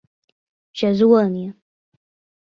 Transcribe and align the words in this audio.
Jesuânia 0.79 1.53